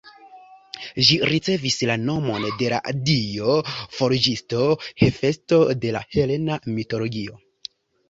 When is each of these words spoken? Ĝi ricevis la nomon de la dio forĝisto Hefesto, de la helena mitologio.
Ĝi 1.09 1.17
ricevis 1.31 1.77
la 1.89 1.97
nomon 2.05 2.47
de 2.63 2.73
la 2.75 2.81
dio 3.11 3.59
forĝisto 3.99 4.67
Hefesto, 5.05 5.63
de 5.87 5.97
la 6.01 6.07
helena 6.19 6.63
mitologio. 6.77 7.43